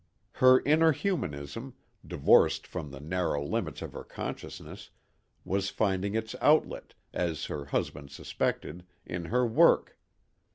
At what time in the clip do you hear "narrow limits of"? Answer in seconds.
2.99-3.93